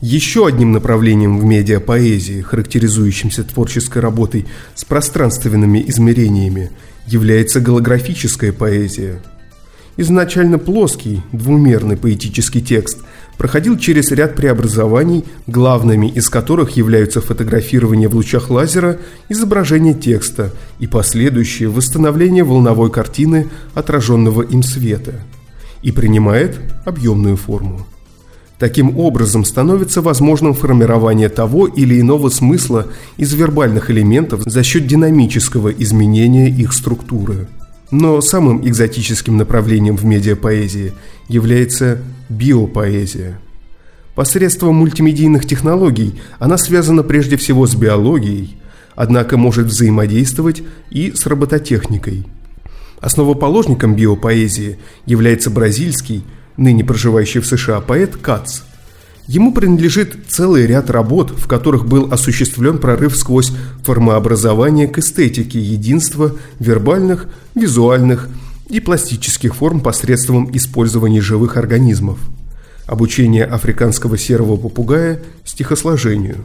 Еще 0.00 0.46
одним 0.46 0.72
направлением 0.72 1.38
в 1.38 1.44
медиапоэзии, 1.44 2.40
характеризующимся 2.40 3.44
творческой 3.44 3.98
работой 3.98 4.46
с 4.74 4.84
пространственными 4.84 5.84
измерениями, 5.88 6.70
является 7.06 7.60
голографическая 7.60 8.52
поэзия. 8.52 9.20
Изначально 9.98 10.58
плоский, 10.58 11.20
двумерный 11.32 11.98
поэтический 11.98 12.62
текст 12.62 13.00
проходил 13.40 13.78
через 13.78 14.10
ряд 14.10 14.36
преобразований, 14.36 15.24
главными 15.46 16.08
из 16.08 16.28
которых 16.28 16.72
являются 16.76 17.22
фотографирование 17.22 18.06
в 18.06 18.14
лучах 18.14 18.50
лазера, 18.50 18.98
изображение 19.30 19.94
текста 19.94 20.52
и 20.78 20.86
последующее 20.86 21.70
восстановление 21.70 22.44
волновой 22.44 22.90
картины 22.90 23.48
отраженного 23.72 24.42
им 24.42 24.62
света, 24.62 25.22
и 25.80 25.90
принимает 25.90 26.58
объемную 26.84 27.38
форму. 27.38 27.86
Таким 28.58 28.98
образом, 28.98 29.46
становится 29.46 30.02
возможным 30.02 30.52
формирование 30.52 31.30
того 31.30 31.66
или 31.66 31.98
иного 31.98 32.28
смысла 32.28 32.88
из 33.16 33.32
вербальных 33.32 33.90
элементов 33.90 34.42
за 34.44 34.62
счет 34.62 34.86
динамического 34.86 35.70
изменения 35.70 36.50
их 36.50 36.74
структуры. 36.74 37.48
Но 37.90 38.20
самым 38.20 38.66
экзотическим 38.66 39.36
направлением 39.36 39.96
в 39.96 40.04
медиапоэзии 40.04 40.92
является 41.28 41.98
биопоэзия. 42.28 43.40
Посредством 44.14 44.76
мультимедийных 44.76 45.46
технологий 45.46 46.20
она 46.38 46.58
связана 46.58 47.02
прежде 47.02 47.36
всего 47.36 47.66
с 47.66 47.74
биологией, 47.74 48.56
однако 48.94 49.36
может 49.36 49.66
взаимодействовать 49.66 50.62
и 50.90 51.12
с 51.12 51.26
робототехникой. 51.26 52.26
Основоположником 53.00 53.96
биопоэзии 53.96 54.78
является 55.06 55.50
бразильский– 55.50 56.24
ныне 56.60 56.84
проживающий 56.84 57.40
в 57.40 57.46
США 57.46 57.80
поэт 57.80 58.16
Кац. 58.16 58.60
Ему 59.30 59.52
принадлежит 59.52 60.24
целый 60.26 60.66
ряд 60.66 60.90
работ, 60.90 61.30
в 61.30 61.46
которых 61.46 61.86
был 61.86 62.12
осуществлен 62.12 62.78
прорыв 62.78 63.16
сквозь 63.16 63.52
формообразование 63.84 64.88
к 64.88 64.98
эстетике 64.98 65.60
единства 65.60 66.34
вербальных, 66.58 67.28
визуальных 67.54 68.28
и 68.68 68.80
пластических 68.80 69.54
форм 69.54 69.82
посредством 69.82 70.50
использования 70.56 71.20
живых 71.20 71.56
организмов. 71.56 72.18
Обучение 72.86 73.44
африканского 73.44 74.18
серого 74.18 74.56
попугая 74.56 75.22
стихосложению. 75.44 76.38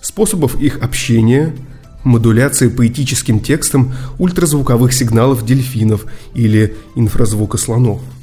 Способов 0.00 0.58
их 0.58 0.78
общения– 0.78 1.54
модуляция 2.04 2.70
поэтическим 2.70 3.38
текстом 3.38 3.92
ультразвуковых 4.18 4.94
сигналов 4.94 5.44
дельфинов 5.44 6.06
или 6.32 6.74
инфразвука 6.94 7.58
слонов– 7.58 8.00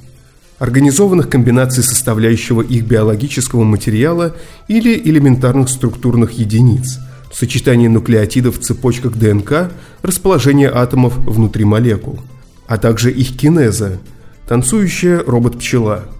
организованных 0.60 1.30
комбинаций 1.30 1.84
составляющего 1.84 2.62
их 2.62 2.86
биологического 2.86 3.64
материала 3.64 4.36
или 4.68 4.98
элементарных 4.98 5.70
структурных 5.70 6.34
единиц, 6.34 7.00
сочетание 7.34 7.90
нуклеотидов 7.90 8.60
в 8.60 8.62
цепочках 8.62 9.18
ДНК, 9.18 9.72
расположение 10.02 10.70
атомов 10.70 11.18
внутри 11.18 11.66
молекул, 11.66 12.20
а 12.68 12.78
также 12.78 13.12
их 13.12 13.38
кинеза, 13.38 14.00
танцующая 14.48 15.24
робот-пчела– 15.26 16.06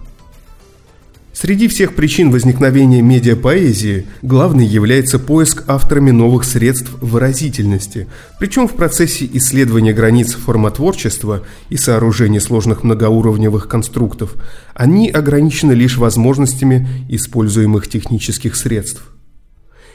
Среди 1.38 1.68
всех 1.68 1.94
причин 1.94 2.30
возникновения 2.30 3.02
медиапоэзии 3.02 4.06
главной 4.22 4.64
является 4.64 5.18
поиск 5.18 5.64
авторами 5.66 6.10
новых 6.10 6.44
средств 6.44 6.90
выразительности, 7.02 8.06
причем 8.40 8.66
в 8.66 8.72
процессе 8.72 9.28
исследования 9.34 9.92
границ 9.92 10.32
формотворчества 10.32 11.42
и 11.68 11.76
сооружения 11.76 12.40
сложных 12.40 12.84
многоуровневых 12.84 13.68
конструктов 13.68 14.34
они 14.72 15.10
ограничены 15.10 15.72
лишь 15.72 15.98
возможностями 15.98 16.88
используемых 17.10 17.86
технических 17.86 18.56
средств. 18.56 19.02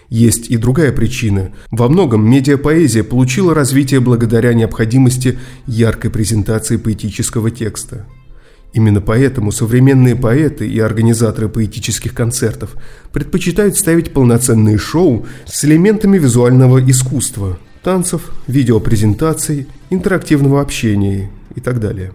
Есть 0.10 0.48
и 0.52 0.58
другая 0.58 0.92
причина. 0.92 1.54
Во 1.72 1.90
многом 1.90 2.24
медиапоэзия 2.30 3.04
получила 3.04 3.56
развитие 3.56 4.00
благодаря 4.00 4.54
необходимости 4.54 5.40
яркой 5.66 6.12
презентации 6.12 6.78
поэтического 6.78 7.50
текста– 7.50 8.06
Именно 8.74 9.02
поэтому 9.02 9.52
современные 9.52 10.16
поэты 10.16 10.68
и 10.68 10.80
организаторы 10.80 11.50
поэтических 11.50 12.14
концертов 12.14 12.76
предпочитают 13.12 13.78
ставить 13.78 14.14
полноценные 14.14 14.78
шоу 14.78 15.26
с 15.46 15.66
элементами 15.66 16.18
визуального 16.18 16.80
искусства, 16.90 17.60
танцев, 17.84 18.32
видеопрезентаций, 18.48 19.68
интерактивного 19.90 20.62
общения 20.62 21.32
и 21.54 21.60
так 21.60 21.82
далее. 21.82 22.14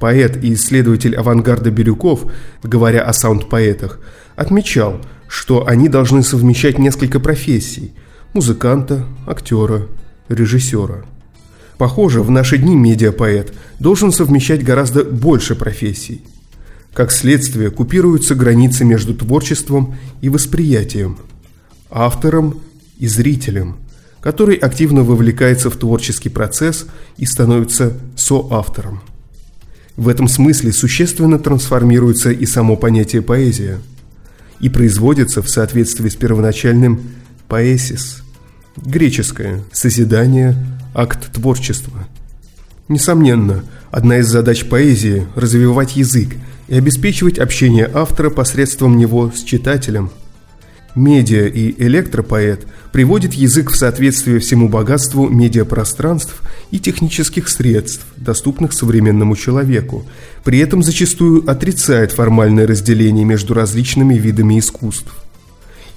Поэт 0.00 0.42
и 0.42 0.54
исследователь 0.54 1.14
авангарда 1.14 1.70
Бирюков, 1.70 2.26
говоря 2.62 3.02
о 3.02 3.12
саунд-поэтах, 3.12 4.00
отмечал, 4.34 5.00
что 5.28 5.66
они 5.66 5.88
должны 5.88 6.22
совмещать 6.22 6.78
несколько 6.78 7.20
профессий– 7.20 7.92
музыканта, 8.34 9.04
актера, 9.26 9.86
режиссера– 10.28 11.04
Похоже, 11.78 12.22
в 12.22 12.30
наши 12.30 12.58
дни 12.58 12.74
медиапоэт 12.74 13.54
должен 13.78 14.10
совмещать 14.10 14.64
гораздо 14.64 15.04
больше 15.04 15.54
профессий. 15.54 16.22
Как 16.92 17.12
следствие, 17.12 17.70
купируются 17.70 18.34
границы 18.34 18.84
между 18.84 19.14
творчеством 19.14 19.94
и 20.20 20.28
восприятием, 20.28 21.18
автором 21.88 22.60
и 22.98 23.06
зрителем, 23.06 23.76
который 24.20 24.56
активно 24.56 25.04
вовлекается 25.04 25.70
в 25.70 25.76
творческий 25.76 26.28
процесс 26.28 26.86
и 27.16 27.24
становится 27.24 27.92
соавтором. 28.16 29.00
В 29.96 30.08
этом 30.08 30.26
смысле 30.26 30.72
существенно 30.72 31.38
трансформируется 31.38 32.30
и 32.30 32.44
само 32.46 32.74
понятие 32.76 33.22
поэзия 33.22 33.78
и 34.58 34.68
производится 34.68 35.42
в 35.42 35.48
соответствии 35.48 36.08
с 36.08 36.16
первоначальным 36.16 37.00
поэсис, 37.46 38.24
греческое 38.76 39.62
«созидание», 39.72 40.56
акт 40.94 41.32
творчества. 41.32 42.06
Несомненно, 42.88 43.64
одна 43.90 44.18
из 44.18 44.28
задач 44.28 44.64
поэзии– 44.64 45.26
развивать 45.34 45.96
язык 45.96 46.34
и 46.68 46.76
обеспечивать 46.76 47.38
общение 47.38 47.90
автора 47.92 48.30
посредством 48.30 48.96
него 48.96 49.30
с 49.34 49.42
читателем. 49.42 50.10
Медиа 50.94 51.46
и 51.46 51.74
электропоэт 51.82 52.66
приводит 52.92 53.34
язык 53.34 53.70
в 53.70 53.76
соответствие 53.76 54.38
всему 54.40 54.68
богатству 54.68 55.28
медиапространств 55.28 56.42
и 56.70 56.78
технических 56.78 57.48
средств, 57.48 58.06
доступных 58.16 58.72
современному 58.72 59.36
человеку, 59.36 60.06
при 60.44 60.58
этом 60.58 60.82
зачастую 60.82 61.48
отрицает 61.48 62.12
формальное 62.12 62.66
разделение 62.66 63.24
между 63.24 63.54
различными 63.54 64.14
видами 64.14 64.58
искусств. 64.58 65.12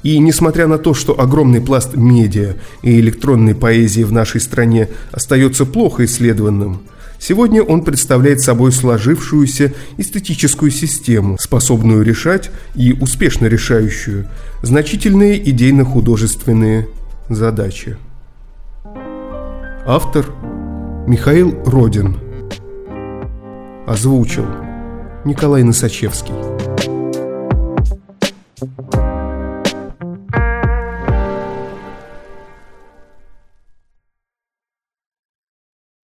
И 0.03 0.17
несмотря 0.17 0.67
на 0.67 0.77
то, 0.77 0.93
что 0.93 1.19
огромный 1.19 1.61
пласт 1.61 1.95
медиа 1.95 2.55
и 2.81 2.99
электронной 2.99 3.53
поэзии 3.53 4.03
в 4.03 4.11
нашей 4.11 4.41
стране 4.41 4.89
остается 5.11 5.65
плохо 5.65 6.05
исследованным, 6.05 6.81
сегодня 7.19 7.61
он 7.61 7.83
представляет 7.83 8.41
собой 8.41 8.71
сложившуюся 8.71 9.73
эстетическую 9.97 10.71
систему, 10.71 11.37
способную 11.39 12.03
решать 12.03 12.49
и 12.73 12.93
успешно 12.93 13.45
решающую 13.45 14.27
значительные 14.63 15.37
идейно-художественные 15.49 16.87
задачи. 17.29 17.97
Автор 19.85 20.25
Михаил 21.07 21.55
Родин 21.65 22.17
Озвучил 23.87 24.45
Николай 25.25 25.63
Носачевский. 25.63 26.33
thank 28.61 28.93
you 28.93 29.10